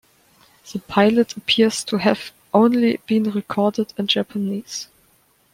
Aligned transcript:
The 0.73 0.79
pilot 0.79 1.37
appears 1.37 1.83
to 1.83 1.97
have 1.97 2.31
only 2.55 2.97
been 3.05 3.25
recorded 3.29 3.93
in 3.99 4.07
Japanese. 4.07 4.87